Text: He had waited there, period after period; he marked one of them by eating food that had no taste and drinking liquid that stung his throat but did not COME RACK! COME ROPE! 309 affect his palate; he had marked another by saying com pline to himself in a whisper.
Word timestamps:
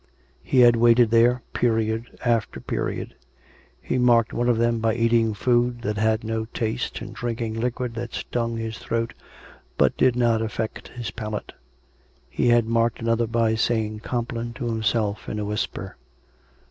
He 0.43 0.61
had 0.61 0.75
waited 0.77 1.11
there, 1.11 1.43
period 1.53 2.17
after 2.25 2.59
period; 2.59 3.13
he 3.79 3.99
marked 3.99 4.33
one 4.33 4.49
of 4.49 4.57
them 4.57 4.79
by 4.79 4.95
eating 4.95 5.35
food 5.35 5.83
that 5.83 5.97
had 5.97 6.23
no 6.23 6.45
taste 6.45 7.01
and 7.01 7.13
drinking 7.13 7.53
liquid 7.59 7.93
that 7.93 8.15
stung 8.15 8.57
his 8.57 8.79
throat 8.79 9.13
but 9.77 9.95
did 9.97 10.15
not 10.15 10.39
COME 10.39 10.41
RACK! 10.41 10.41
COME 10.41 10.41
ROPE! 10.41 10.53
309 10.55 10.65
affect 10.65 10.97
his 10.97 11.11
palate; 11.11 11.53
he 12.31 12.47
had 12.47 12.65
marked 12.65 12.99
another 12.99 13.27
by 13.27 13.53
saying 13.53 13.99
com 13.99 14.25
pline 14.25 14.53
to 14.55 14.65
himself 14.65 15.29
in 15.29 15.37
a 15.37 15.45
whisper. 15.45 15.95